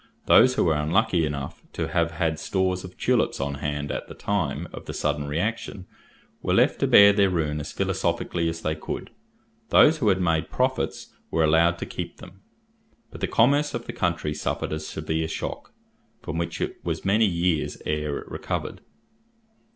Those 0.25 0.55
who 0.55 0.63
were 0.63 0.73
unlucky 0.73 1.27
enough 1.27 1.61
to 1.73 1.89
have 1.89 2.09
had 2.13 2.39
stores 2.39 2.83
of 2.83 2.97
tulips 2.97 3.39
on 3.39 3.59
hand 3.61 3.91
at 3.91 4.07
the 4.07 4.15
time 4.15 4.67
of 4.73 4.85
the 4.87 4.95
sudden 4.95 5.27
reaction 5.27 5.85
were 6.41 6.55
left 6.55 6.79
to 6.79 6.87
bear 6.87 7.13
their 7.13 7.29
ruin 7.29 7.59
as 7.59 7.71
philosophically 7.71 8.49
as 8.49 8.61
they 8.63 8.73
could; 8.73 9.11
those 9.69 9.99
who 9.99 10.07
had 10.09 10.19
made 10.19 10.49
profits 10.49 11.13
were 11.29 11.43
allowed 11.43 11.77
to 11.77 11.85
keep 11.85 12.17
them; 12.17 12.41
but 13.11 13.21
the 13.21 13.27
commerce 13.27 13.75
of 13.75 13.85
the 13.85 13.93
country 13.93 14.33
suffered 14.33 14.73
a 14.73 14.79
severe 14.79 15.27
shock, 15.27 15.71
from 16.19 16.39
which 16.39 16.59
it 16.61 16.83
was 16.83 17.05
many 17.05 17.27
years 17.27 17.79
ere 17.85 18.17
it 18.17 18.27
recovered. 18.27 18.81